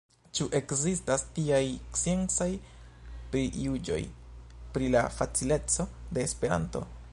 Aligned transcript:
Ĉu 0.37 0.45
ekzistas 0.59 1.25
tiaj 1.35 1.59
sciencaj 2.03 2.47
prijuĝoj 3.35 4.01
pri 4.77 4.91
la 4.97 5.07
facileco 5.21 5.89
de 6.19 6.29
Esperanto? 6.31 6.87